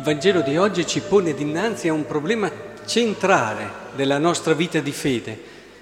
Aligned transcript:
Vangelo 0.00 0.40
di 0.40 0.56
oggi 0.56 0.86
ci 0.86 1.00
pone 1.00 1.34
dinanzi 1.34 1.88
a 1.88 1.92
un 1.92 2.06
problema 2.06 2.50
centrale 2.86 3.70
della 3.94 4.18
nostra 4.18 4.54
vita 4.54 4.80
di 4.80 4.92
fede, 4.92 5.38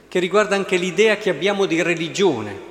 che 0.08 0.18
riguarda 0.18 0.56
anche 0.56 0.76
l'idea 0.76 1.16
che 1.16 1.30
abbiamo 1.30 1.66
di 1.66 1.80
religione. 1.82 2.68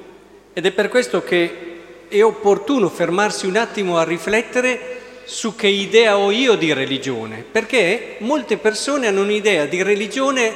Ed 0.54 0.66
è 0.66 0.71
per 0.71 0.89
questo 0.89 1.24
che 1.24 1.78
è 2.10 2.21
opportuno 2.24 2.89
fermarsi 2.89 3.46
un 3.46 3.56
attimo 3.56 3.98
a 3.98 4.04
riflettere 4.04 4.98
su 5.25 5.56
che 5.56 5.68
idea 5.68 6.18
ho 6.18 6.32
io 6.32 6.56
di 6.56 6.74
religione, 6.74 7.46
perché 7.50 8.18
molte 8.20 8.57
persone 8.57 9.07
hanno 9.07 9.21
un'idea 9.21 9.65
di 9.65 9.82
religione 9.82 10.54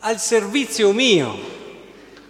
al 0.00 0.20
servizio 0.20 0.92
mio. 0.92 1.56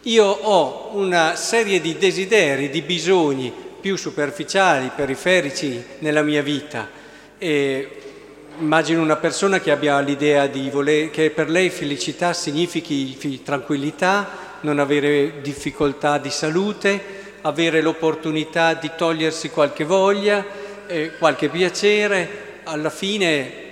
Io 0.03 0.25
ho 0.25 0.91
una 0.95 1.35
serie 1.37 1.81
di 1.81 1.99
desideri, 1.99 2.71
di 2.71 2.81
bisogni 2.83 3.53
più 3.81 3.97
superficiali, 3.97 4.91
periferici 4.95 5.85
nella 5.99 6.23
mia 6.23 6.43
vita 6.43 6.98
e 7.39 7.89
immagino 8.59 9.01
una 9.01 9.17
persona 9.17 9.61
che 9.61 9.71
abbia 9.71 10.01
l'idea 10.01 10.47
di 10.47 10.69
voler, 10.71 11.11
che 11.11 11.31
per 11.31 11.49
lei 11.49 11.71
felicità 11.71 12.33
significhi 12.33 13.43
tranquillità, 13.43 14.47
non 14.61 14.81
avere 14.81 15.41
difficoltà 15.41 16.19
di 16.19 16.31
salute, 16.31 17.01
avere 17.43 17.81
l'opportunità 17.81 18.75
di 18.75 18.91
togliersi 18.97 19.51
qualche 19.51 19.85
voglia, 19.85 20.45
eh, 20.89 21.13
qualche 21.17 21.49
piacere, 21.49 22.47
alla 22.65 22.91
fine 22.91 23.67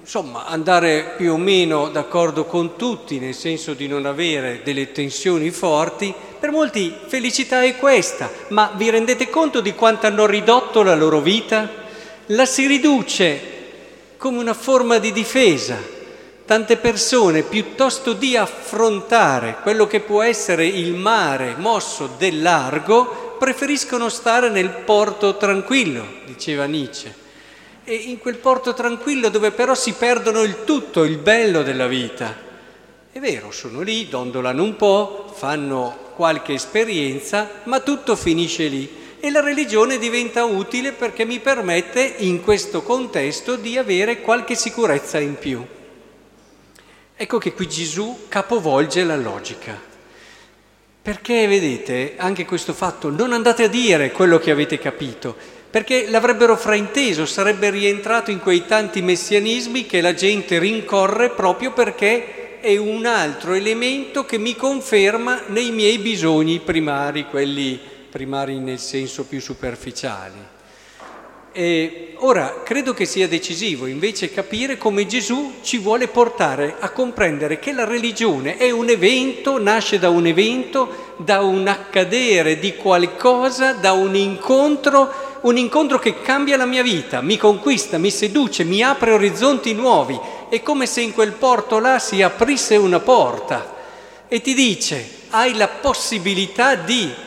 insomma 0.00 0.46
andare 0.46 1.14
più 1.16 1.32
o 1.32 1.36
meno 1.36 1.88
d'accordo 1.88 2.44
con 2.44 2.76
tutti, 2.76 3.18
nel 3.18 3.34
senso 3.34 3.74
di 3.74 3.86
non 3.88 4.06
avere 4.06 4.60
delle 4.64 4.92
tensioni 4.92 5.50
forti. 5.50 6.14
Per 6.38 6.50
molti 6.50 6.94
felicità 7.06 7.62
è 7.62 7.76
questa, 7.76 8.30
ma 8.48 8.72
vi 8.76 8.88
rendete 8.88 9.28
conto 9.28 9.60
di 9.60 9.74
quanto 9.74 10.06
hanno 10.06 10.24
ridotto 10.24 10.82
la 10.82 10.94
loro 10.94 11.20
vita? 11.20 11.84
La 12.26 12.44
si 12.44 12.66
riduce 12.66 13.54
come 14.16 14.38
una 14.38 14.54
forma 14.54 14.98
di 14.98 15.12
difesa. 15.12 15.94
Tante 16.44 16.76
persone, 16.76 17.42
piuttosto 17.42 18.12
di 18.12 18.36
affrontare 18.36 19.58
quello 19.62 19.86
che 19.86 20.00
può 20.00 20.22
essere 20.22 20.66
il 20.66 20.94
mare 20.94 21.54
mosso 21.56 22.08
del 22.18 22.40
largo, 22.40 23.34
preferiscono 23.38 24.08
stare 24.08 24.48
nel 24.48 24.70
porto 24.70 25.36
tranquillo, 25.36 26.04
diceva 26.24 26.64
Nietzsche. 26.66 27.24
E 27.84 27.94
in 27.94 28.18
quel 28.18 28.36
porto 28.36 28.74
tranquillo 28.74 29.28
dove 29.28 29.50
però 29.50 29.74
si 29.74 29.92
perdono 29.92 30.42
il 30.42 30.64
tutto, 30.64 31.04
il 31.04 31.18
bello 31.18 31.62
della 31.62 31.86
vita. 31.86 32.34
È 33.10 33.18
vero, 33.18 33.50
sono 33.50 33.80
lì, 33.80 34.08
dondolano 34.08 34.62
un 34.62 34.76
po', 34.76 35.32
fanno 35.34 36.12
qualche 36.14 36.54
esperienza, 36.54 37.48
ma 37.64 37.80
tutto 37.80 38.14
finisce 38.14 38.66
lì 38.66 39.04
e 39.20 39.30
la 39.30 39.40
religione 39.40 39.98
diventa 39.98 40.44
utile 40.44 40.92
perché 40.92 41.24
mi 41.24 41.40
permette 41.40 42.14
in 42.18 42.42
questo 42.42 42.82
contesto 42.82 43.56
di 43.56 43.76
avere 43.76 44.20
qualche 44.20 44.54
sicurezza 44.54 45.18
in 45.18 45.36
più. 45.38 45.64
Ecco 47.16 47.38
che 47.38 47.54
qui 47.54 47.66
Gesù 47.66 48.26
capovolge 48.28 49.02
la 49.02 49.16
logica. 49.16 49.80
Perché 51.00 51.46
vedete 51.46 52.14
anche 52.16 52.44
questo 52.44 52.72
fatto, 52.72 53.10
non 53.10 53.32
andate 53.32 53.64
a 53.64 53.68
dire 53.68 54.10
quello 54.10 54.38
che 54.38 54.50
avete 54.50 54.78
capito, 54.78 55.34
perché 55.70 56.10
l'avrebbero 56.10 56.56
frainteso, 56.56 57.24
sarebbe 57.26 57.70
rientrato 57.70 58.30
in 58.30 58.40
quei 58.40 58.66
tanti 58.66 59.02
messianismi 59.02 59.86
che 59.86 60.00
la 60.00 60.14
gente 60.14 60.58
rincorre 60.58 61.30
proprio 61.30 61.72
perché 61.72 62.60
è 62.60 62.76
un 62.76 63.06
altro 63.06 63.54
elemento 63.54 64.24
che 64.24 64.38
mi 64.38 64.56
conferma 64.56 65.42
nei 65.46 65.70
miei 65.70 65.98
bisogni 65.98 66.58
primari, 66.58 67.26
quelli 67.26 67.78
primari 68.16 68.58
nel 68.58 68.78
senso 68.78 69.24
più 69.24 69.42
superficiale. 69.42 70.54
E 71.52 72.14
ora 72.20 72.62
credo 72.64 72.94
che 72.94 73.04
sia 73.04 73.28
decisivo 73.28 73.84
invece 73.84 74.32
capire 74.32 74.78
come 74.78 75.06
Gesù 75.06 75.56
ci 75.60 75.76
vuole 75.76 76.08
portare 76.08 76.76
a 76.78 76.88
comprendere 76.90 77.58
che 77.58 77.72
la 77.72 77.84
religione 77.84 78.56
è 78.56 78.70
un 78.70 78.88
evento, 78.88 79.60
nasce 79.60 79.98
da 79.98 80.08
un 80.08 80.26
evento, 80.26 81.14
da 81.18 81.42
un 81.42 81.66
accadere 81.66 82.58
di 82.58 82.74
qualcosa, 82.76 83.74
da 83.74 83.92
un 83.92 84.16
incontro, 84.16 85.38
un 85.42 85.58
incontro 85.58 85.98
che 85.98 86.22
cambia 86.22 86.56
la 86.56 86.64
mia 86.64 86.82
vita, 86.82 87.20
mi 87.20 87.36
conquista, 87.36 87.98
mi 87.98 88.10
seduce, 88.10 88.64
mi 88.64 88.82
apre 88.82 89.12
orizzonti 89.12 89.74
nuovi. 89.74 90.18
È 90.48 90.62
come 90.62 90.86
se 90.86 91.02
in 91.02 91.12
quel 91.12 91.32
porto 91.32 91.78
là 91.80 91.98
si 91.98 92.22
aprisse 92.22 92.76
una 92.76 93.00
porta 93.00 93.74
e 94.28 94.40
ti 94.40 94.54
dice 94.54 95.24
hai 95.30 95.54
la 95.54 95.68
possibilità 95.68 96.76
di 96.76 97.24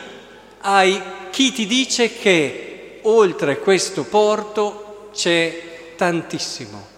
hai 0.62 1.00
chi 1.30 1.52
ti 1.52 1.66
dice 1.66 2.12
che 2.18 2.98
oltre 3.02 3.58
questo 3.58 4.04
porto 4.04 5.10
c'è 5.14 5.94
tantissimo. 5.96 6.88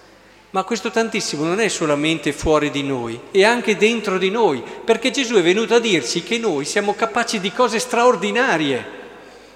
Ma 0.51 0.65
questo 0.65 0.91
tantissimo 0.91 1.45
non 1.45 1.61
è 1.61 1.69
solamente 1.69 2.33
fuori 2.33 2.71
di 2.71 2.83
noi, 2.83 3.19
è 3.31 3.43
anche 3.43 3.77
dentro 3.77 4.19
di 4.19 4.31
noi, 4.31 4.63
perché 4.85 5.11
Gesù 5.11 5.37
è 5.37 5.43
venuto 5.43 5.75
a 5.75 5.79
dirci 5.79 6.23
che 6.23 6.37
noi 6.37 6.67
siamo 6.67 6.95
capaci 6.95 7.41
di 7.41 7.51
cose 7.53 7.79
straordinarie. 7.79 9.01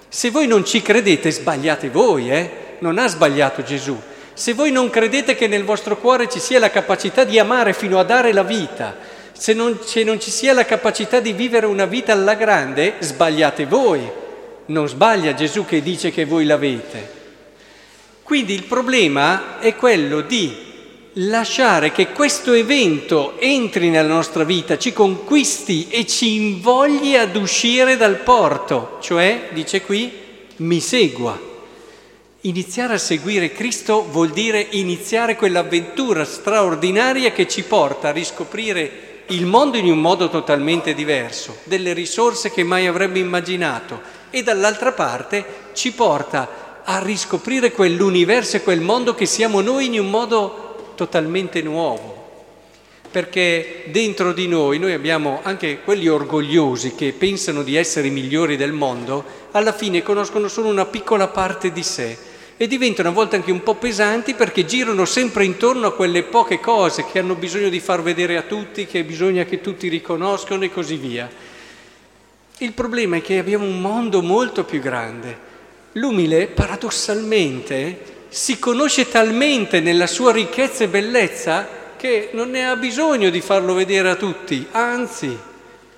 Se 0.07 0.31
voi 0.31 0.47
non 0.47 0.65
ci 0.65 0.81
credete, 0.81 1.31
sbagliate 1.31 1.89
voi, 1.89 2.31
eh? 2.31 2.51
Non 2.79 2.97
ha 2.97 3.07
sbagliato 3.07 3.61
Gesù. 3.61 3.95
Se 4.33 4.53
voi 4.53 4.71
non 4.71 4.89
credete 4.89 5.35
che 5.35 5.47
nel 5.47 5.63
vostro 5.63 5.97
cuore 5.97 6.29
ci 6.29 6.39
sia 6.39 6.57
la 6.57 6.71
capacità 6.71 7.23
di 7.23 7.37
amare 7.37 7.73
fino 7.73 7.99
a 7.99 8.03
dare 8.03 8.33
la 8.33 8.43
vita, 8.43 8.95
se 9.37 9.53
non, 9.53 9.79
se 9.83 10.03
non 10.03 10.19
ci 10.19 10.31
sia 10.31 10.53
la 10.53 10.65
capacità 10.65 11.19
di 11.19 11.33
vivere 11.33 11.65
una 11.65 11.85
vita 11.85 12.11
alla 12.11 12.33
grande, 12.33 12.95
sbagliate 12.99 13.65
voi. 13.65 14.01
Non 14.65 14.87
sbaglia 14.87 15.33
Gesù 15.33 15.63
che 15.65 15.81
dice 15.81 16.11
che 16.11 16.25
voi 16.25 16.45
l'avete. 16.45 17.15
Quindi 18.23 18.53
il 18.53 18.63
problema 18.63 19.59
è 19.59 19.75
quello 19.75 20.21
di 20.21 20.65
lasciare 21.13 21.91
che 21.91 22.09
questo 22.09 22.51
evento 22.51 23.39
entri 23.39 23.89
nella 23.89 24.07
nostra 24.07 24.43
vita, 24.43 24.77
ci 24.77 24.91
conquisti 24.91 25.87
e 25.89 26.05
ci 26.05 26.35
invogli 26.35 27.15
ad 27.15 27.35
uscire 27.35 27.95
dal 27.95 28.17
porto, 28.17 28.97
cioè, 29.01 29.49
dice 29.53 29.81
qui, 29.81 30.11
mi 30.57 30.79
segua. 30.79 31.39
Iniziare 32.41 32.93
a 32.93 32.99
seguire 32.99 33.51
Cristo 33.51 34.05
vuol 34.09 34.29
dire 34.29 34.67
iniziare 34.71 35.35
quell'avventura 35.35 36.25
straordinaria 36.25 37.31
che 37.31 37.47
ci 37.47 37.63
porta 37.63 38.09
a 38.09 38.11
riscoprire 38.11 39.07
il 39.27 39.45
mondo 39.45 39.77
in 39.77 39.91
un 39.91 39.99
modo 39.99 40.29
totalmente 40.29 40.93
diverso, 40.93 41.57
delle 41.63 41.93
risorse 41.93 42.51
che 42.51 42.63
mai 42.63 42.87
avrebbe 42.87 43.19
immaginato 43.19 44.01
e 44.29 44.43
dall'altra 44.43 44.93
parte 44.93 45.71
ci 45.73 45.91
porta 45.91 46.81
a 46.83 46.99
riscoprire 46.99 47.71
quell'universo 47.71 48.57
e 48.57 48.63
quel 48.63 48.79
mondo 48.79 49.13
che 49.13 49.25
siamo 49.25 49.59
noi 49.59 49.87
in 49.87 49.99
un 49.99 50.09
modo 50.09 50.93
totalmente 50.95 51.61
nuovo. 51.61 52.15
Perché 53.11 53.85
dentro 53.87 54.31
di 54.31 54.47
noi, 54.47 54.79
noi 54.79 54.93
abbiamo 54.93 55.39
anche 55.43 55.81
quelli 55.83 56.07
orgogliosi 56.07 56.95
che 56.95 57.13
pensano 57.17 57.63
di 57.63 57.75
essere 57.75 58.07
i 58.07 58.11
migliori 58.11 58.55
del 58.55 58.73
mondo, 58.73 59.23
alla 59.51 59.73
fine 59.73 60.03
conoscono 60.03 60.47
solo 60.47 60.69
una 60.69 60.85
piccola 60.85 61.27
parte 61.27 61.71
di 61.71 61.83
sé 61.83 62.17
e 62.57 62.67
diventano 62.67 63.09
a 63.09 63.11
volte 63.11 63.35
anche 63.35 63.51
un 63.51 63.61
po' 63.61 63.75
pesanti 63.75 64.33
perché 64.33 64.65
girano 64.65 65.05
sempre 65.05 65.45
intorno 65.45 65.87
a 65.87 65.93
quelle 65.93 66.23
poche 66.23 66.59
cose 66.59 67.05
che 67.05 67.19
hanno 67.19 67.35
bisogno 67.35 67.69
di 67.69 67.79
far 67.79 68.01
vedere 68.01 68.35
a 68.35 68.41
tutti, 68.41 68.87
che 68.87 69.03
bisogna 69.03 69.45
che 69.45 69.61
tutti 69.61 69.87
riconoscano 69.87 70.63
e 70.63 70.71
così 70.71 70.95
via. 70.95 71.29
Il 72.57 72.73
problema 72.73 73.17
è 73.17 73.21
che 73.21 73.37
abbiamo 73.37 73.65
un 73.65 73.79
mondo 73.79 74.23
molto 74.23 74.63
più 74.63 74.79
grande. 74.79 75.45
L'umile, 75.93 76.47
paradossalmente, 76.47 78.15
si 78.29 78.57
conosce 78.57 79.07
talmente 79.07 79.79
nella 79.79 80.07
sua 80.07 80.31
ricchezza 80.31 80.83
e 80.83 80.87
bellezza 80.87 81.67
che 81.95 82.29
non 82.33 82.49
ne 82.49 82.67
ha 82.67 82.75
bisogno 82.75 83.29
di 83.29 83.41
farlo 83.41 83.73
vedere 83.75 84.09
a 84.09 84.15
tutti, 84.15 84.65
anzi, 84.71 85.37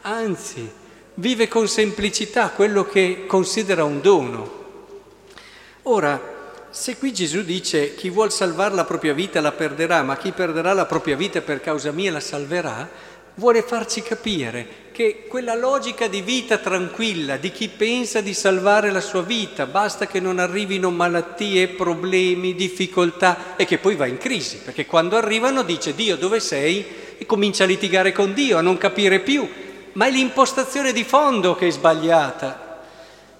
anzi, 0.01 0.69
vive 1.15 1.47
con 1.47 1.67
semplicità 1.67 2.50
quello 2.50 2.83
che 2.85 3.25
considera 3.25 3.83
un 3.83 4.01
dono. 4.01 4.57
Ora, 5.83 6.28
se 6.71 6.98
qui 6.98 7.12
Gesù 7.12 7.42
dice 7.42 7.95
chi 7.95 8.10
vuol 8.10 8.31
salvare 8.31 8.75
la 8.75 8.86
propria 8.86 9.13
vita 9.13 9.42
la 9.42 9.51
perderà, 9.51 10.04
ma 10.04 10.18
chi 10.18 10.31
perderà 10.31 10.74
la 10.74 10.86
propria 10.86 11.16
vita 11.16 11.42
per 11.42 11.62
causa 11.62 11.92
mia 11.92 12.12
la 12.12 12.19
salverà, 12.19 12.88
vuole 13.36 13.63
farci 13.63 14.01
capire 14.01 14.88
che 14.92 15.25
quella 15.27 15.56
logica 15.56 16.07
di 16.07 16.21
vita 16.21 16.57
tranquilla, 16.57 17.38
di 17.38 17.51
chi 17.51 17.69
pensa 17.69 18.21
di 18.21 18.33
salvare 18.33 18.92
la 18.92 19.00
sua 19.00 19.21
vita, 19.21 19.66
basta 19.66 20.06
che 20.06 20.19
non 20.19 20.39
arrivino 20.39 20.92
malattie, 20.92 21.69
problemi, 21.69 22.54
difficoltà 22.54 23.56
e 23.56 23.66
che 23.66 23.77
poi 23.77 23.95
va 23.95 24.06
in 24.06 24.18
crisi, 24.18 24.57
perché 24.57 24.86
quando 24.86 25.16
arrivano 25.16 25.63
dice 25.63 25.95
Dio 25.95 26.18
dove 26.18 26.39
sei 26.39 26.86
e 27.18 27.25
comincia 27.25 27.63
a 27.63 27.68
litigare 27.68 28.12
con 28.12 28.33
Dio, 28.33 28.57
a 28.57 28.62
non 28.62 28.77
capire 28.77 29.21
più, 29.21 29.48
ma 29.94 30.06
è 30.06 30.12
l'impostazione 30.12 30.92
di 30.92 31.04
fondo 31.04 31.56
che 31.56 31.68
è 31.68 31.71
sbagliata. 31.71 32.69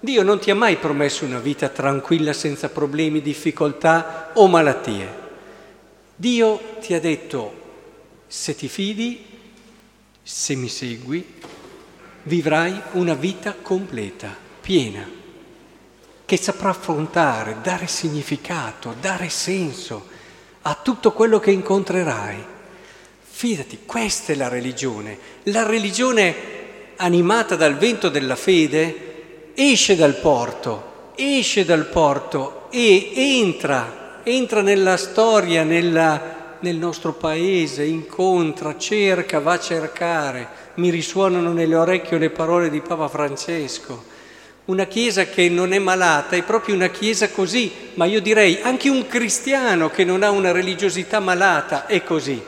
Dio 0.01 0.24
non 0.24 0.40
ti 0.40 0.50
ha 0.50 0.56
mai 0.56 0.78
promesso 0.78 1.25
una 1.25 1.40
vita 1.40 1.68
tranquilla 1.68 2.31
senza 2.31 2.69
problemi, 2.69 3.22
difficoltà 3.22 4.31
o 4.34 4.48
malattie. 4.48 5.28
Dio 6.16 6.78
ti 6.80 6.94
ha 6.94 7.01
detto, 7.01 7.54
se 8.25 8.56
ti 8.56 8.69
fidi, 8.69 9.25
se 10.24 10.56
mi 10.56 10.69
segui, 10.69 11.25
vivrai 12.24 12.81
una 12.92 13.13
vita 13.13 13.56
completa, 13.62 14.34
piena. 14.62 15.18
che 16.25 16.38
saprà 16.38 16.69
affrontare, 16.69 17.57
dare 17.63 17.88
significato, 17.88 18.94
dare 19.02 19.30
senso 19.30 20.07
a 20.62 20.75
tutto 20.75 21.12
quello 21.12 21.40
che 21.40 21.50
incontrerai. 21.50 22.45
Fidati, 23.19 23.80
questa 23.84 24.31
è 24.31 24.36
la 24.36 24.48
religione. 24.48 25.18
La 25.45 25.66
religione 25.66 26.36
animata 26.98 27.56
dal 27.56 27.78
vento 27.78 28.10
della 28.10 28.36
fede 28.36 29.08
esce 29.61 29.97
dal 29.97 30.15
porto, 30.15 31.11
esce 31.15 31.65
dal 31.65 31.88
porto 31.88 32.67
e 32.69 33.11
entra, 33.13 34.21
entra 34.23 34.61
nella 34.61 34.95
storia, 34.95 35.63
nella, 35.63 36.56
nel 36.59 36.77
nostro 36.77 37.11
paese, 37.11 37.83
incontra, 37.83 38.77
cerca, 38.77 39.41
va 39.41 39.53
a 39.53 39.59
cercare. 39.59 40.47
Mi 40.75 40.89
risuonano 40.89 41.51
nelle 41.51 41.75
orecchie 41.75 42.17
le 42.17 42.29
parole 42.29 42.69
di 42.69 42.79
Papa 42.79 43.09
Francesco 43.09 44.17
una 44.65 44.85
chiesa 44.85 45.25
che 45.25 45.50
non 45.50 45.73
è 45.73 45.79
malata 45.79 46.35
è 46.35 46.44
proprio 46.44 46.75
una 46.75 46.89
chiesa 46.89 47.29
così, 47.29 47.71
ma 47.95 48.06
io 48.06 48.21
direi 48.21 48.59
anche 48.61 48.88
un 48.88 49.07
cristiano 49.07 49.89
che 49.89 50.03
non 50.03 50.21
ha 50.21 50.29
una 50.29 50.51
religiosità 50.51 51.19
malata 51.19 51.88
è 51.88 52.03
così. 52.03 52.39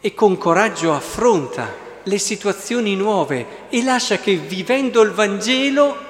E 0.00 0.14
con 0.14 0.38
coraggio 0.38 0.94
affronta 0.94 1.86
le 2.08 2.18
situazioni 2.18 2.96
nuove 2.96 3.66
e 3.68 3.82
lascia 3.82 4.18
che 4.18 4.34
vivendo 4.34 5.02
il 5.02 5.10
Vangelo 5.10 6.06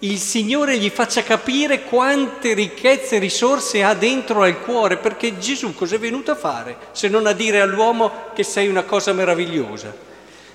il 0.00 0.18
Signore 0.18 0.76
gli 0.76 0.90
faccia 0.90 1.22
capire 1.22 1.84
quante 1.84 2.52
ricchezze 2.52 3.16
e 3.16 3.18
risorse 3.18 3.82
ha 3.82 3.94
dentro 3.94 4.42
al 4.42 4.60
cuore, 4.60 4.98
perché 4.98 5.38
Gesù 5.38 5.74
cosa 5.74 5.94
è 5.94 5.98
venuto 5.98 6.30
a 6.30 6.34
fare 6.34 6.76
se 6.92 7.08
non 7.08 7.26
a 7.26 7.32
dire 7.32 7.62
all'uomo 7.62 8.30
che 8.34 8.42
sei 8.42 8.68
una 8.68 8.82
cosa 8.82 9.14
meravigliosa? 9.14 9.96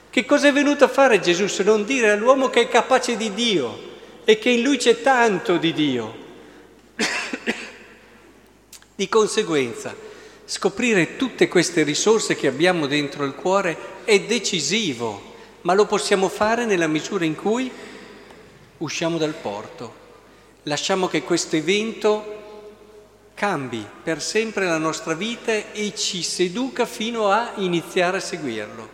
Che 0.08 0.26
cosa 0.26 0.50
è 0.50 0.54
venuto 0.54 0.84
a 0.84 0.88
fare 0.88 1.20
Gesù 1.20 1.48
se 1.48 1.64
non 1.64 1.84
dire 1.84 2.12
all'uomo 2.12 2.50
che 2.50 2.62
è 2.62 2.68
capace 2.68 3.18
di 3.18 3.34
Dio 3.34 3.88
e 4.24 4.38
che 4.38 4.52
in 4.52 4.62
lui 4.62 4.78
c'è 4.78 5.02
tanto 5.02 5.58
di 5.58 5.74
Dio? 5.74 6.16
di 8.94 9.10
conseguenza, 9.10 9.96
scoprire 10.50 11.16
tutte 11.16 11.48
queste 11.48 11.84
risorse 11.84 12.36
che 12.36 12.48
abbiamo 12.48 12.88
dentro 12.88 13.24
il 13.24 13.36
cuore 13.36 13.78
è 14.04 14.20
decisivo, 14.22 15.36
ma 15.62 15.76
lo 15.76 15.86
possiamo 15.86 16.28
fare 16.28 16.66
nella 16.66 16.88
misura 16.88 17.24
in 17.24 17.36
cui 17.36 17.72
usciamo 18.78 19.20
dal 19.20 19.36
porto, 19.36 19.94
lasciamo 20.64 21.08
che 21.08 21.22
questo 21.22 21.56
evento 21.56 22.38
cambi 23.36 23.86
per 24.02 24.24
sempre 24.24 24.66
la 24.66 24.80
nostra 24.80 25.14
vita 25.14 25.52
e 25.72 25.94
ci 25.96 26.24
seduca 26.24 26.88
fino 26.88 27.30
a 27.30 27.52
iniziare 27.58 28.18
a 28.18 28.20
seguirlo. 28.20 28.90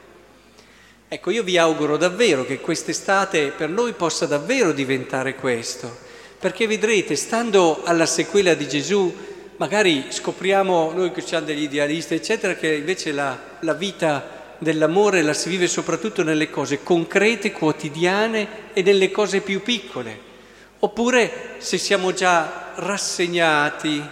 Ecco, 1.08 1.32
io 1.32 1.44
vi 1.44 1.58
auguro 1.58 1.96
davvero 1.96 2.46
che 2.46 2.60
quest'estate 2.60 3.52
per 3.52 3.70
noi 3.70 3.94
possa 3.94 4.26
davvero 4.26 4.74
diventare 4.74 5.36
questo, 5.36 6.00
perché 6.38 6.68
vedrete, 6.68 7.16
stando 7.16 7.82
alla 7.86 8.06
sequela 8.06 8.56
di 8.56 8.68
Gesù, 8.68 9.35
magari 9.58 10.06
scopriamo, 10.10 10.92
noi 10.94 11.12
che 11.12 11.22
siamo 11.22 11.46
degli 11.46 11.64
idealisti, 11.64 12.14
eccetera, 12.14 12.56
che 12.56 12.74
invece 12.74 13.12
la, 13.12 13.38
la 13.62 13.74
vita 13.74 14.56
dell'amore 14.58 15.22
la 15.22 15.34
si 15.34 15.50
vive 15.50 15.68
soprattutto 15.68 16.24
nelle 16.24 16.50
cose 16.50 16.84
concrete, 16.84 17.52
quotidiane 17.52 18.74
e 18.74 18.82
nelle 18.82 19.12
cose 19.12 19.42
più 19.42 19.62
piccole. 19.62 20.34
Oppure 20.80 21.56
se 21.58 21.78
siamo 21.78 22.14
già 22.14 22.74
rassegnati, 22.76 24.04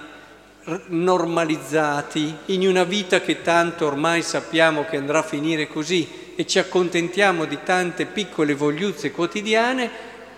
normalizzati 0.87 2.35
in 2.45 2.67
una 2.67 2.83
vita 2.85 3.19
che 3.19 3.41
tanto 3.41 3.85
ormai 3.85 4.21
sappiamo 4.21 4.85
che 4.85 4.97
andrà 4.97 5.19
a 5.19 5.23
finire 5.23 5.67
così, 5.67 6.21
e 6.35 6.47
ci 6.47 6.57
accontentiamo 6.57 7.45
di 7.45 7.59
tante 7.63 8.05
piccole 8.05 8.55
vogliuzze 8.55 9.11
quotidiane, 9.11 9.89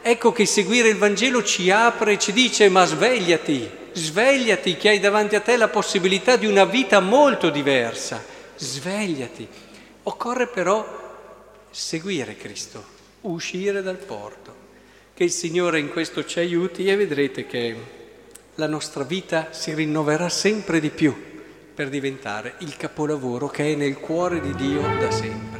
ecco 0.01 0.31
che 0.31 0.45
seguire 0.45 0.89
il 0.89 0.97
Vangelo 0.97 1.41
ci 1.41 1.71
apre 1.71 2.13
e 2.13 2.19
ci 2.19 2.33
dice 2.33 2.67
ma 2.69 2.85
svegliati, 2.85 3.69
svegliati 3.95 4.75
che 4.75 4.89
hai 4.89 4.99
davanti 4.99 5.35
a 5.35 5.41
te 5.41 5.55
la 5.55 5.69
possibilità 5.69 6.35
di 6.35 6.45
una 6.45 6.65
vita 6.65 6.99
molto 6.99 7.49
diversa, 7.49 8.23
svegliati. 8.55 9.47
Occorre 10.03 10.47
però 10.47 10.85
seguire 11.71 12.35
Cristo, 12.35 12.83
uscire 13.21 13.81
dal 13.81 13.97
porto. 13.97 14.63
Che 15.13 15.23
il 15.23 15.31
Signore 15.31 15.79
in 15.79 15.89
questo 15.89 16.25
ci 16.25 16.39
aiuti 16.39 16.87
e 16.87 16.95
vedrete 16.97 17.47
che 17.47 17.75
la 18.55 18.67
nostra 18.67 19.03
vita 19.03 19.47
si 19.51 19.73
rinnoverà 19.73 20.27
sempre 20.27 20.81
di 20.81 20.89
più 20.89 21.15
per 21.73 21.89
diventare 21.89 22.55
il 22.59 22.75
capolavoro 22.75 23.47
che 23.47 23.71
è 23.71 23.75
nel 23.75 23.97
cuore 23.97 24.41
di 24.41 24.53
Dio 24.55 24.81
da 24.99 25.11
sempre. 25.11 25.54